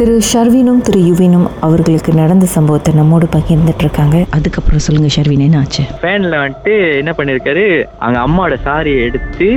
திரு 0.00 0.14
ஷர்வினும் 0.28 0.80
திரு 0.80 1.00
யுவினும் 1.00 1.46
அவர்களுக்கு 1.60 2.12
நடந்த 2.12 2.46
சம்பவத்தை 2.46 2.94
நம்மோடு 2.94 3.26
பகிர்ந்துட்டு 3.26 3.82
இருக்காங்க 3.82 4.16
அதுக்கப்புறம் 4.30 4.78
சொல்லுங்க 4.78 5.08
ஷர்வின் 5.16 5.38
என்ன 5.38 5.58
ஆச்சு 5.58 5.82
ஃபேன்ல 6.02 6.36
வந்துட்டு 6.42 6.74
என்ன 6.98 7.10
பண்ணிருக்காரு? 7.10 7.64
அவங்க 7.98 8.18
அம்மாவோட 8.20 8.56
சாரியை 8.64 9.00
எடுத்து 9.02 9.48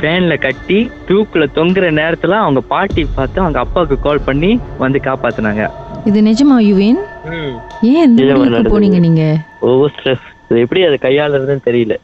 ஃபேன்ல 0.00 0.38
கட்டி 0.38 0.78
தூக்குல 1.08 1.46
தொங்குற 1.54 1.90
நேரத்துல 2.00 2.38
அவங்க 2.38 2.60
பாட்டி 2.72 3.04
பார்த்து 3.14 3.40
அவங்க 3.40 3.58
அப்பாவுக்கு 3.58 3.98
கால் 4.00 4.24
பண்ணி 4.24 4.52
வந்து 4.78 4.98
காப்பாத்துனாங்க. 4.98 5.64
இது 6.04 6.20
நிஜமா 6.20 6.58
யுவின்? 6.70 7.00
ஏன். 7.94 8.16
போனீங்க 8.70 8.98
நீங்க? 8.98 9.24
ஓவர் 9.60 9.94
ஸ்ட்ரெஸ் 9.96 10.26
எப்படி 10.60 10.80
அதை 10.84 10.98
கையாளுறதுன்னு 11.02 11.64
தெரியல. 11.64 11.94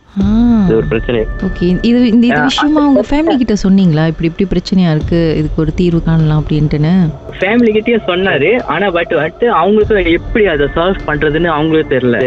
இது 0.63 0.77
ஒரு 0.77 0.87
பிரச்சனை 0.87 1.19
ஓகே. 1.47 1.67
இது 1.83 1.99
இந்த 2.09 2.25
இது 2.27 2.39
விஷயமா 2.43 2.81
உங்க 2.89 3.03
ஃபேமிலி 3.09 3.35
கிட்ட 3.37 3.55
சொன்னீங்களா? 3.63 4.05
இப்படி 4.07 4.29
இப்படி 4.29 4.47
பிரச்சனையா 4.51 4.91
இருக்கு 4.91 5.21
இதுக்கு 5.37 5.61
ஒரு 5.61 5.73
தீர்வு 5.75 6.01
காணலாம் 6.03 6.41
அப்படின்ட்டுன்னு? 6.43 6.93
ஃபேமிலி 7.39 7.71
கிட்டயே 7.73 7.99
சொன்னாரு. 8.09 8.51
ஆனா 8.67 8.87
பட் 8.91 9.13
வந்துட்டு 9.15 9.47
அவங்களுக்கு 9.55 10.15
எப்படி 10.19 10.45
அதை 10.47 10.67
சால்வ் 10.75 11.07
பண்றதுன்னு 11.07 11.51
அவங்களுக்கு 11.51 11.95
தெரியல. 11.95 12.19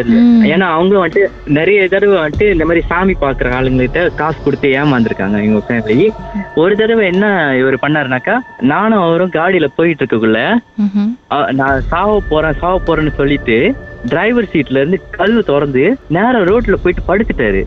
ஏன்னா 0.50 0.68
அவங்க 0.72 0.96
வந்துட்டு 0.98 1.24
நிறைய 1.54 1.88
தடவை 1.88 2.18
வந்துட்டு 2.18 2.48
இந்த 2.52 2.66
மாதிரி 2.66 2.84
சாமி 2.88 3.16
பாக்குற 3.20 3.54
ஆளுங்ககிட்ட 3.58 4.04
காசு 4.16 4.40
கொடுத்து 4.41 4.70
ஏமாந்துருக்காங்க 4.80 5.40
எங்க 5.44 5.62
ஃபேமிலி 5.68 6.08
ஒரு 6.55 6.76
தடவை 6.76 7.05
என்ன 7.08 7.26
இவர் 7.58 7.82
பண்ணாருனாக்கா 7.82 8.38
நானும் 8.66 9.04
அவரும் 9.04 9.32
காடியில 9.32 9.70
போயிட்டு 9.76 10.02
இருக்கக்குள்ள. 10.04 10.40
அஹ், 11.32 11.50
நான் 11.54 11.84
சாவ 11.90 12.22
போறேன் 12.30 12.60
சாவ 12.60 12.76
போறேன்னு 12.86 13.13
சொல்லிட்டு 13.16 13.58
டிரைவர் 14.09 14.50
சீட்ல 14.54 14.82
இருந்து 14.82 15.00
கல் 15.09 15.44
திறந்து 15.44 15.84
நேரா 16.07 16.40
ரோட்ல 16.49 16.77
போயிட்டு 16.84 17.04
படுத்துட்டாரு. 17.10 17.62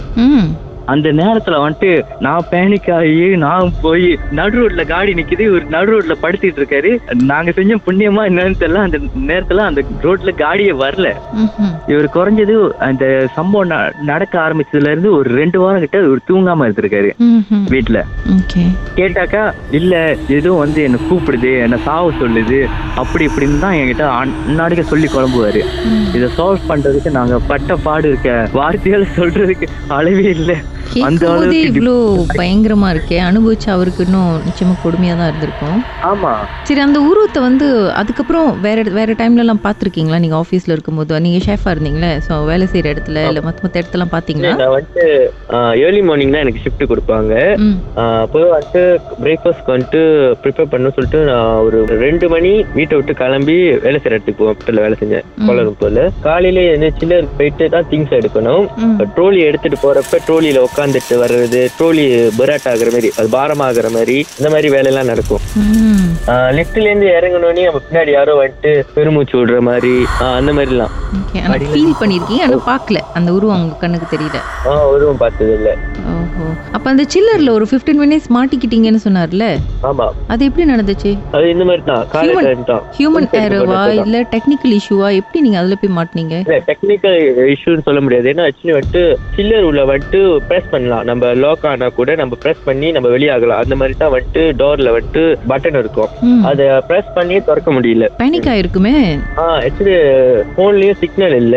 அந்த 0.93 1.09
நேரத்துல 1.21 1.57
வந்துட்டு 1.63 1.91
நான் 2.27 2.47
பேனிக் 2.53 2.91
ஆகி 2.97 3.27
நான் 3.45 3.73
போய் 3.85 4.07
நடு 4.39 4.57
ரோட்ல 4.61 4.83
காடி 4.93 5.13
நிக்குது 5.19 5.45
இவர் 5.51 5.67
நடு 5.75 5.91
ரோட்ல 5.95 6.15
படுத்திட்டு 6.23 6.61
இருக்காரு. 6.61 6.91
நாங்க 7.31 7.51
செஞ்ச 7.59 7.75
புண்ணியமா 7.87 8.23
என்னன்னு 8.31 8.61
தெரியல. 8.63 8.85
அந்த 8.87 8.99
நேரத்துல 9.31 9.65
அந்த 9.71 9.81
ரோட்ல 10.07 10.33
காடியே 10.43 10.75
வரல. 10.85 11.09
இவர் 11.93 12.09
குறைஞ்சது 12.17 12.55
அந்த 12.89 13.05
சம்பவம் 13.37 13.75
நடக்க 14.11 14.35
ஆரம்பிச்சதுல 14.47 14.93
இருந்து 14.95 15.13
ஒரு 15.19 15.29
ரெண்டு 15.41 15.61
வாரம் 15.63 15.85
கிட்ட 15.85 15.99
இவர் 16.09 16.27
தூங்காம 16.31 16.67
இருந்திருக்காரு. 16.69 17.11
வீட்டுல 17.75 17.99
கேட்டாக்கா 18.99 19.43
இல்ல 19.79 19.95
எதுவும் 20.37 20.63
வந்து 20.65 20.81
என்ன 20.87 21.03
கூப்பிடுது 21.11 21.53
என்ன 21.67 21.77
சாவ 21.89 22.11
சொல்லுது. 22.23 22.61
அப்படி 23.03 23.25
இப்படின்னு 23.29 23.63
தான் 23.67 23.79
என்கிட்ட 23.81 24.07
அன்னாடிக்க 24.23 24.85
சொல்லி 24.93 25.09
குழம்புவாரு. 25.15 25.63
இதை 26.17 26.29
சால்வ் 26.39 26.69
பண்றதுக்கு 26.73 27.13
நாங்க 27.19 27.37
பட்ட 27.53 27.77
பாடு 27.87 28.09
இருக்க 28.13 28.33
வார்த்தையால 28.59 29.07
சொல்றதுக்கு 29.21 29.69
அளவே 29.99 30.27
இல்ல. 30.39 30.53
கேட்கும்போதே 30.95 31.61
இவ்வளோ 31.69 31.95
பயங்கரமா 32.41 32.89
இருக்கே. 32.95 33.19
அனுபவிச்சு 33.29 33.69
அவருக்கு 33.75 34.05
இன்னும் 34.07 34.33
நிச்சயமா 34.49 34.75
கொடுமையா 34.85 35.15
தான் 35.21 35.31
இருந்திருக்கும். 35.31 35.79
ஆமா. 36.11 36.33
சரி 36.69 36.83
அந்த 36.87 36.99
உருவத்தை 37.11 37.41
வந்து 37.49 37.67
அதுக்கப்புறம் 38.01 38.49
வேற 38.67 38.83
வேற 38.99 39.15
டைம்ல 39.21 39.45
எல்லாம் 39.45 39.63
பார்த்துருக்கீங்களா? 39.67 40.21
நீங்க 40.25 40.37
ஆஃபீஸ்ல 40.43 40.75
இருக்கும்போது 40.77 41.21
நீங்க 41.27 41.41
ஷெஃபா 41.47 41.73
இருந்தீங்களே 41.75 42.13
ஸோ 42.27 42.33
வேலை 42.51 42.67
செய்யற 42.73 42.93
இடத்துல 42.95 43.23
இல்ல 43.31 43.41
மத்த 43.47 43.65
மத்த 43.67 43.81
இடத்துலாம் 43.83 44.13
பாத்தீங்களா 44.17 44.53
நான் 44.63 44.75
வந்துட்டு 44.77 45.07
ஏர்லி 45.85 46.03
மார்னிங் 46.09 46.35
தான் 46.35 46.45
எனக்கு 46.45 46.63
ஷிஃப்ட் 46.65 46.85
கொடுப்பாங்க. 46.93 47.33
அப்போ 48.25 48.41
வந்துட்டு 48.55 48.83
பிரேக்ஃபாஸ்ட் 49.23 49.73
வந்துட்டு 49.75 50.03
ப்ரிப்பேர் 50.43 50.71
பண்ண 50.75 50.93
சொல்லிட்டு 50.97 51.21
நான் 51.31 51.63
ஒரு 51.67 51.79
ரெண்டு 52.05 52.29
மணி 52.35 52.53
வீட்டை 52.79 52.97
விட்டு 52.99 53.19
கிளம்பி 53.23 53.57
வேலை 53.87 53.99
செய்யற 54.01 54.17
இடத்துக்கு 54.17 54.49
ஹோட்டல்ல 54.49 54.85
வேலை 54.87 54.99
செஞ்சேன். 55.03 55.27
கோலம்பூர்ல 55.49 56.05
காலையில 56.29 56.67
என்ன 56.77 56.93
சில்லர் 57.01 57.33
போயிட்டு 57.39 57.65
தான் 57.77 57.89
திங்ஸ் 57.93 58.17
எடுக்கணும். 58.21 58.65
ட்ரோலி 59.17 59.41
எடுத்துட்டு 59.49 59.79
போறப்ப 59.85 60.21
ட்ரோலியில 60.27 60.63
உட்காந்துட்டு 60.79 61.15
வர்றது 61.21 61.61
ட்ரோலி 61.77 62.05
பராட் 62.39 62.67
ஆகுற 62.73 62.89
மாதிரி 62.95 63.09
அது 63.19 63.29
பாரமாகிற 63.33 63.89
மாதிரி 63.91 64.17
இந்த 64.39 64.49
மாதிரி 64.51 64.69
வேலையெல்லாம் 64.75 65.11
நடக்கும். 65.11 65.43
ம் 65.63 66.05
லிஃப்ட்ல 66.59 66.87
இருந்து 66.87 67.09
இறங்கணும்னே 67.19 67.65
நம்ம 67.65 67.81
பின்னாடி 67.87 68.11
யாரோ 68.11 68.35
வந்துட்டு 68.41 68.73
பெருமூச்சு 68.97 69.37
விடுற 69.39 69.61
மாதிரி 69.61 69.93
அந்த 70.31 70.53
மாதிரிலாம். 70.53 70.95
ஃபீல் 71.69 71.99
பண்ணிருக்கீங்க? 72.01 72.45
ஆனா 72.47 72.61
பார்க்கல. 72.71 73.01
அந்த 73.15 73.33
உருவம் 73.33 73.63
உங்க 73.63 73.77
கண்ணுக்கு 73.83 74.09
தெரியல. 74.15 74.39
ஆஹ் 74.71 74.87
உருவம் 74.95 75.23
பார்த்தது 75.23 75.53
இல்ல 75.59 75.71
ஓஹோ. 76.13 76.47
அப்ப 76.73 76.87
அந்த 76.91 77.05
சில்லர்ல 77.13 77.51
ஒரு 77.51 77.67
15 77.71 77.99
மினிட்ஸ் 78.03 78.29
மாட்டிக்கிட்டீங்கன்னு 78.37 79.01
சொன்னார்ல? 79.05 79.45
ஆமா. 79.83 80.07
அது 80.29 80.43
எப்படி 80.45 80.65
நடந்துச்சு? 80.73 81.11
அது 81.33 81.47
இந்த 81.51 81.65
மாதிரி 81.65 81.85
தான். 81.85 82.05
காலை 82.09 82.31
Human- 82.31 82.47
டைம் 82.49 82.65
தான். 82.65 82.83
ஹியூமன் 82.99 83.29
ஏரோவா 83.43 83.83
இல்ல 84.01 84.19
டெக்னிக்கல் 84.35 84.75
இஷ்யூவா 84.79 85.09
எப்படி 85.21 85.41
நீங்க 85.41 85.59
அதுல 85.59 85.75
போய் 85.75 85.97
மாட்டினீங்க? 85.99 86.35
இல்ல 86.45 86.59
டெக்னிக்கல் 86.71 87.19
இஷ்யூன்னு 87.55 87.87
சொல்ல 87.89 88.01
முடியாது. 88.01 88.29
ஏன்னா 88.33 88.47
ஆக்சுவலி 88.49 88.77
வந்துட்டு 88.79 89.03
சில்லர் 89.37 89.69
உள்ள 89.71 89.83
வந்துட்டு 89.93 90.21
ப்ரெஸ் 90.49 90.68
பண்ணலாம். 90.71 91.05
நம்ம 91.05 91.33
லாக் 91.35 91.67
ஆனா 91.67 91.89
கூட 91.89 92.15
நம்ம 92.15 92.37
ப்ரெஸ் 92.45 92.65
பண்ணி 92.65 92.91
நம்ம 92.93 93.09
வெளியாகலாம். 93.09 93.63
அந்த 93.65 93.77
மாதிரி 93.77 93.99
தான் 93.99 94.13
வந்துட்டு 94.13 94.43
டோர்ல 94.61 94.93
வந்துட்டு 94.97 95.25
பட்டன் 95.49 95.79
இருக்கும். 95.79 96.09
அதை 96.45 96.67
ப்ரெஸ் 96.67 97.15
பண்ணி 97.15 97.41
திறக்க 97.41 97.73
முடியல. 97.73 98.09
பேனிக் 98.19 98.49
ஆயிருக்குமே. 98.55 98.97
ஆக்சுவலி 99.37 99.97
போன்லயும் 100.57 100.99
சிக்னல் 101.03 101.37
இல்ல. 101.43 101.57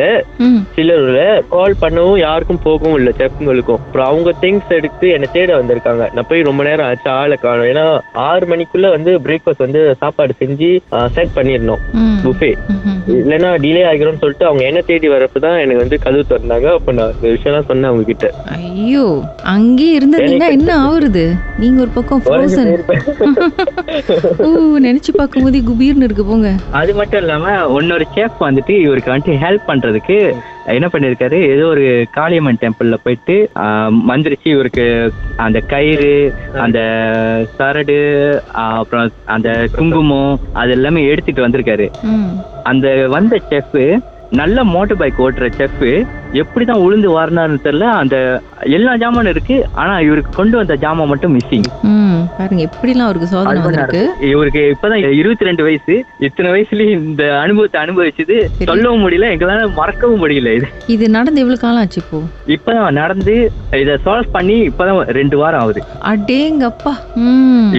உள்ள 0.78 1.44
கால் 1.50 1.76
பண்ணவும் 1.82 2.18
யாருக்கும் 2.18 2.62
போகவும் 2.64 2.96
இல்ல 2.96 3.12
செப்புங்களுக்கும் 3.18 3.80
அப்புறம் 3.82 4.08
அவங்க 4.08 4.34
திங்ஸ் 4.42 4.70
எடுத்து 4.70 5.10
என்னை 5.10 5.28
தேட 5.34 5.62
வந்திருக்காங்க. 5.62 6.04
நான் 6.14 6.30
போய் 6.30 6.42
ரொம்ப 6.42 6.64
நேரம் 6.64 6.88
ஆச்சு 6.88 7.10
ஆளை 7.10 7.38
காணும். 7.38 7.66
ஏன்னா 7.66 8.00
ஆறு 8.14 8.46
மணிக்குள்ள 8.48 8.90
வந்து 8.90 9.20
பிரேக்ஃபாஸ்ட் 9.20 9.66
வந்து 9.66 9.96
சாப்பாடு 10.00 10.34
செஞ்சு 10.40 10.70
செட் 11.12 11.36
பண்ணிடணும். 11.36 11.84
புஃபே. 12.26 12.52
இல்லைன்னா 13.14 13.50
டிலே 13.64 13.82
ஆகிரும்னு 13.90 14.22
சொல்லிட்டு 14.22 14.48
அவங்க 14.48 14.64
என்ன 14.64 14.80
தேடி 14.82 15.08
வரப்பதான் 15.10 15.60
எனக்கு 15.64 15.84
வந்து 15.84 16.00
கதவு 16.04 16.24
திறந்தாங்க. 16.30 16.68
அப்ப 16.78 16.92
நான் 16.98 17.14
இந்த 17.16 17.28
விஷயம்லாம் 17.36 17.70
சொன்னேன் 17.70 17.90
அவங்க 17.92 18.06
கிட்ட 18.06 18.28
ஐயோ 18.58 19.06
அங்கேயே 19.54 19.94
இருந்ததுன்னா 20.00 20.50
என்ன 20.58 20.72
ஆகுறது 20.86 21.24
நீங்க 21.60 21.80
ஒரு 21.82 21.92
பக்கம் 21.98 22.24
ஃப்ரோசன். 22.24 22.72
ஓ 24.40 24.48
நினைச்சு 24.88 25.12
பார்க்கும்போதே 25.12 25.62
குபீர்னு 25.70 26.08
இருக்கு 26.08 26.26
போங்க. 26.26 26.50
அது 26.80 26.92
மட்டும் 26.94 27.22
இல்லாம 27.24 27.48
இன்னொரு 27.82 28.08
செஃப் 28.16 28.40
வந்துட்டு 28.48 28.76
இவருக்கு 28.86 29.14
வந்துட்டு 29.14 29.42
ஹெல்ப் 29.44 29.70
பண்றதுக்கு 29.70 30.18
என்ன 30.74 30.88
பண்ணிருக்காரு 30.88 31.38
ஏதோ 31.54 31.64
ஒரு 31.66 31.86
காளியம்மன் 32.18 32.60
டெம்பிள்ல 32.62 32.98
போயிட்டு 33.04 33.36
மந்திரிச்சு 34.10 34.48
இவருக்கு 34.48 34.86
அந்த 35.38 35.60
கயிறு 35.72 36.12
அந்த 36.66 36.80
சரடு 37.58 37.98
அப்புறம் 38.66 39.12
அந்த 39.28 39.50
குங்குமம் 39.78 40.40
அது 40.54 40.72
எல்லாமே 40.72 41.04
எடுத்துட்டு 41.08 41.46
வந்திருக்காரு. 41.46 41.88
அந்த 42.64 42.88
வந்த 43.08 43.36
செஃப் 43.50 43.78
நல்ல 44.32 44.64
மோட்டர் 44.66 44.98
பைக் 44.98 45.22
ஓட்டுற 45.22 45.48
எப்படிதான் 46.40 46.84
உளுந்து 46.86 47.09
வரனாருன்னு 47.18 47.66
தெரியல. 47.66 47.88
அந்த 48.02 48.18
எல்லா 48.75 48.92
ஜாமானும் 49.02 49.34
இருக்கு. 49.36 49.58
ஆனா 49.81 49.94
இவருக்கு 50.08 50.31
கொண்டு 50.40 50.56
வந்த 50.59 50.75
ஜாமான் 50.84 51.12
மட்டும் 51.12 51.34
மிஸ்ஸிங் 51.36 51.69
பாருங்க 52.40 52.62
எப்படிலாம் 52.68 53.08
அவருக்கு 53.08 53.30
சோதனை 53.31 53.62
வந்திருக்கு. 53.64 54.02
இவருக்கு 54.31 54.62
இப்பதான் 54.74 55.03
இருபத்தி 55.20 55.47
ரெண்டு 55.47 55.64
வயசு. 55.68 55.96
இத்தனை 56.28 56.50
வயசுலயும் 56.53 57.03
இந்த 57.09 57.24
அனுபவத்தை 57.44 57.78
அனுபவிச்சது. 57.84 58.36
சொல்லவும் 58.70 59.03
முடியல 59.03 59.31
எங்களால 59.36 59.68
மறக்கவும் 59.80 60.22
முடியல 60.24 60.53
இது. 60.58 60.68
இது 60.96 61.06
நடந்து 61.16 61.41
எவ்வளவு 61.44 61.64
காலம் 61.64 61.81
ஆச்சு 61.84 62.00
இப்போ? 62.03 62.20
இப்பதான் 62.56 63.00
நடந்து 63.02 63.36
இத 63.81 63.97
சால்வ் 64.06 64.36
பண்ணி 64.38 64.58
இப்பதான் 64.70 65.12
ரெண்டு 65.20 65.38
வாரம் 65.41 65.64
ஆகுது. 65.64 65.84
அடேங்கப்பா 66.12 66.94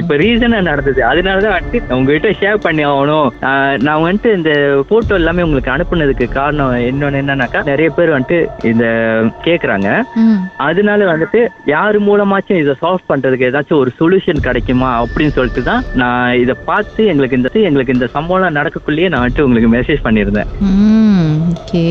இப்ப 0.01 0.17
ரீசனா 0.25 0.61
நடந்தது. 0.71 1.01
அதனாலதான் 1.11 1.57
வந்துட்டு 1.59 1.97
உங்ககிட்ட 1.99 2.31
ஷேர் 2.43 2.65
பண்ணி 2.67 2.85
ஆகணும். 2.93 3.31
நான் 3.87 4.05
வந்துட்டு 4.07 4.31
இந்த 4.39 4.53
போட்டோ 4.91 5.21
எல்லாமே 5.21 5.47
உங்களுக்கு 5.49 5.75
அனுப்புனதுக்கு 5.77 6.29
காரணம் 6.39 6.75
இன்னொன்னு 6.91 7.23
என்னன்னாக்கா 7.23 7.63
நிறைய 7.73 7.91
பேர் 7.99 8.15
வந்துட்டு 8.17 8.41
இந்த 8.71 8.85
கேக்குறாங்க. 9.47 9.89
அதனால 10.69 11.01
வந்துட்டு 11.13 11.41
யாரு 11.75 11.99
மூலமாச்சும் 12.09 12.61
இதை 12.63 12.75
சால்வ் 12.83 13.11
பண்றதுக்கு 13.13 13.49
ஏதாச்சும் 13.51 13.81
ஒரு 13.83 13.93
சொல்யூஷன் 14.01 14.45
கிடைக்குமா 14.49 14.91
அப்படின்னு 15.03 15.37
சொல்லிட்டு 15.39 15.63
தான் 15.71 15.85
நான் 16.03 16.39
இதை 16.45 16.57
பார்த்து 16.71 17.05
எங்களுக்கு 17.13 17.39
இந்த 17.41 17.51
எங்களுக்கு 17.69 17.97
இந்த 17.99 18.09
சம்பவம் 18.17 18.59
நடக்கக்குள்ளேயே 18.59 19.11
நான் 19.13 19.23
வந்துட்டு 19.23 19.47
உங்களுக்கு 19.47 19.71
மெசேஜ் 19.77 20.05
பண்ணியிருந்தேன். 20.09 20.51
ஓகே 21.53 21.85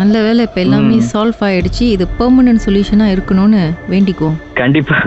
நல்ல 0.00 0.16
வேலை 0.24 0.40
இப்போ 0.46 0.60
எல்லாமே 0.64 0.96
சால்வ் 1.12 1.42
ஆயிடுச்சு. 1.48 1.84
இது 1.96 2.06
பெர்மனன்ட் 2.18 2.64
சொல்யூஷனா 2.66 3.06
இருக்கணும்னு 3.16 3.62
வேண்டிக்கோ. 3.92 4.30
கண்டிப்பா. 4.62 4.98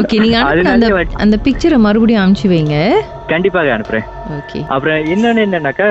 ஓகே 0.00 0.20
நீங்க 0.24 0.38
அந்த 0.38 1.04
அந்த 1.24 1.38
பிக்சரை 1.44 1.78
மறுபடியும் 1.86 2.22
அனுப்பிச்சு 2.22 2.48
வைங்க. 2.54 2.76
கண்டிப்பாக 3.26 3.76
அனுப்புறேன். 3.76 4.06
ஓகே 4.38 4.60
அப்புறம் 4.66 5.04
இன்னொன்னு 5.14 5.44
என்னன்னாக்கா 5.46 5.88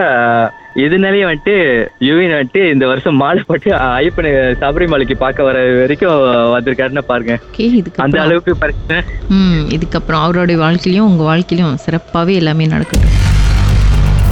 இதனாலேயே 0.84 1.24
வந்துட்டு 1.24 1.56
யுவின் 2.08 2.34
வந்துட்டு 2.36 2.62
இந்த 2.74 2.86
வருஷம் 2.88 3.18
மாலை 3.22 3.42
போட்டு 3.48 3.72
ஐயப்பனை 3.72 4.30
சபரிமலைக்கு 4.62 5.16
பார்க்க 5.24 5.48
வர 5.48 5.64
வரைக்கும் 5.80 6.22
வந்திருக்காருன்னு 6.54 7.04
பாருங்க. 7.12 7.36
அந்த 7.96 8.22
அளவுக்கு 8.22 8.56
பிரச்சனை. 8.58 9.02
இதுக்கப்புறம் 9.78 10.24
அவருடைய 10.26 10.62
வாழ்க்கையிலும் 10.62 11.10
உங்க 11.10 11.24
வாழ்க்கையிலும் 11.24 11.78
சிறப்பாவே 11.86 12.36
எல்லாமே 12.36 12.68
நடக்கட்டும். 12.76 13.18